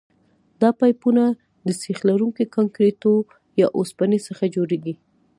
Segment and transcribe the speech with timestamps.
[0.61, 1.23] دا پایپونه
[1.67, 3.13] د سیخ لرونکي کانکریټو
[3.61, 4.95] یا اوسپنې څخه جوړیږي